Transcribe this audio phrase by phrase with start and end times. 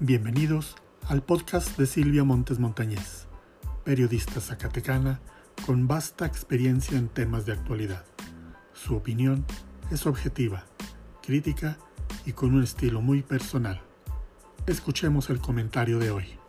[0.00, 0.74] Bienvenidos
[1.08, 3.28] al podcast de Silvia Montes Montañez,
[3.84, 5.20] periodista zacatecana
[5.64, 8.04] con vasta experiencia en temas de actualidad.
[8.72, 9.46] Su opinión
[9.92, 10.64] es objetiva,
[11.22, 11.78] crítica
[12.26, 13.82] y con un estilo muy personal.
[14.66, 16.43] Escuchemos el comentario de hoy.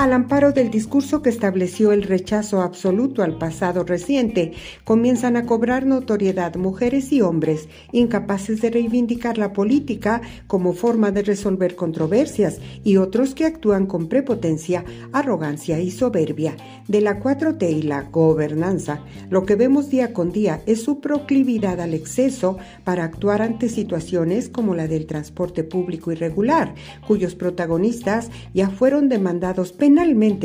[0.00, 5.84] Al amparo del discurso que estableció el rechazo absoluto al pasado reciente, comienzan a cobrar
[5.84, 12.96] notoriedad mujeres y hombres incapaces de reivindicar la política como forma de resolver controversias y
[12.96, 16.56] otros que actúan con prepotencia, arrogancia y soberbia.
[16.88, 21.78] De la 4T y la gobernanza, lo que vemos día con día es su proclividad
[21.78, 26.74] al exceso para actuar ante situaciones como la del transporte público irregular,
[27.06, 29.72] cuyos protagonistas ya fueron demandados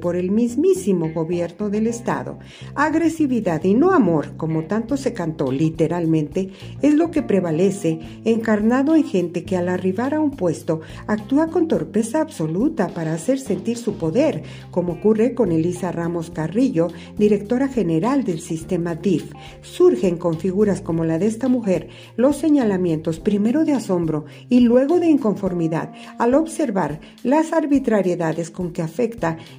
[0.00, 2.38] por el mismísimo gobierno del Estado.
[2.74, 6.50] Agresividad y no amor, como tanto se cantó literalmente,
[6.82, 11.68] es lo que prevalece, encarnado en gente que al arribar a un puesto actúa con
[11.68, 18.24] torpeza absoluta para hacer sentir su poder, como ocurre con Elisa Ramos Carrillo, directora general
[18.24, 19.32] del sistema DIF.
[19.60, 24.98] Surgen con figuras como la de esta mujer los señalamientos primero de asombro y luego
[24.98, 28.82] de inconformidad al observar las arbitrariedades con que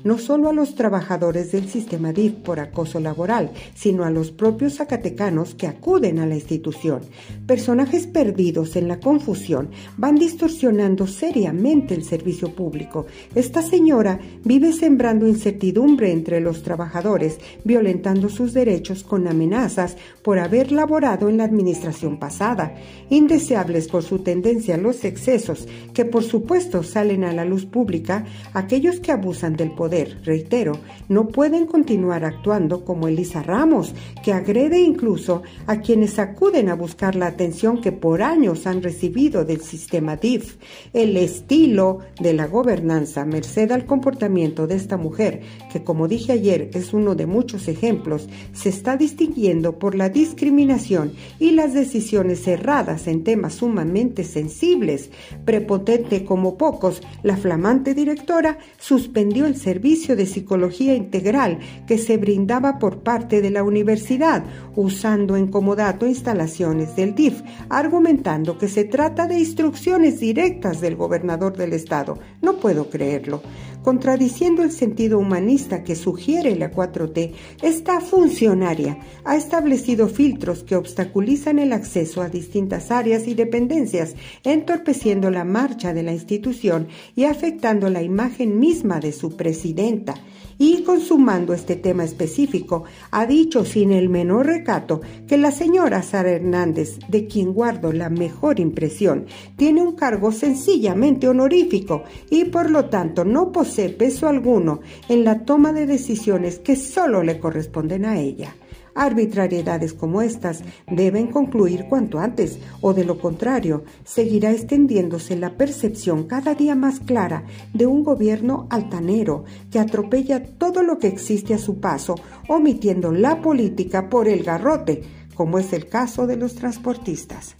[0.03, 4.75] no solo a los trabajadores del sistema DIF por acoso laboral, sino a los propios
[4.75, 7.01] zacatecanos que acuden a la institución.
[7.45, 13.05] Personajes perdidos en la confusión van distorsionando seriamente el servicio público.
[13.35, 20.71] Esta señora vive sembrando incertidumbre entre los trabajadores, violentando sus derechos con amenazas por haber
[20.71, 22.75] laborado en la administración pasada,
[23.09, 28.25] indeseables por su tendencia a los excesos, que por supuesto salen a la luz pública,
[28.53, 30.73] aquellos que abusan del poder, reitero,
[31.09, 37.15] no pueden continuar actuando como Elisa Ramos, que agrede incluso a quienes acuden a buscar
[37.15, 40.57] la atención que por años han recibido del sistema DIF.
[40.93, 45.41] El estilo de la gobernanza, merced al comportamiento de esta mujer,
[45.71, 51.13] que como dije ayer es uno de muchos ejemplos, se está distinguiendo por la discriminación
[51.39, 55.09] y las decisiones cerradas en temas sumamente sensibles.
[55.45, 62.79] Prepotente como pocos, la flamante directora suspendió el servicio de psicología integral que se brindaba
[62.79, 64.43] por parte de la universidad,
[64.75, 71.57] usando en comodato instalaciones del DIF, argumentando que se trata de instrucciones directas del gobernador
[71.57, 72.19] del estado.
[72.41, 73.41] No puedo creerlo.
[73.87, 77.31] Contradiciendo el sentido humanista que sugiere la 4T,
[77.61, 85.31] esta funcionaria ha establecido filtros que obstaculizan el acceso a distintas áreas y dependencias, entorpeciendo
[85.31, 90.15] la marcha de la institución y afectando la imagen misma de su presidenta.
[90.59, 96.31] Y consumando este tema específico, ha dicho sin el menor recato que la señora Sara
[96.31, 102.85] Hernández, de quien guardo la mejor impresión, tiene un cargo sencillamente honorífico y por lo
[102.85, 108.19] tanto no posee peso alguno en la toma de decisiones que solo le corresponden a
[108.19, 108.55] ella.
[108.97, 116.23] Arbitrariedades como estas deben concluir cuanto antes, o de lo contrario, seguirá extendiéndose la percepción
[116.23, 121.59] cada día más clara de un gobierno altanero que atropella todo lo que existe a
[121.59, 122.15] su paso,
[122.47, 125.03] omitiendo la política por el garrote,
[125.35, 127.55] como es el caso de los transportistas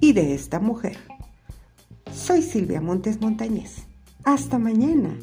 [0.00, 0.96] y de esta mujer.
[2.10, 3.86] Soy Silvia Montes Montañez.
[4.24, 5.18] Hasta mañana.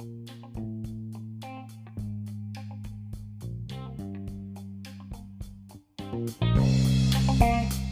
[6.15, 7.84] Música